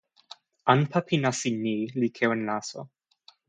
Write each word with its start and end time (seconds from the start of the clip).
anpa 0.71 0.99
pi 1.07 1.15
nasin 1.23 1.55
ni 1.63 1.75
li 1.99 2.07
kiwen 2.15 2.41
laso. 2.49 2.81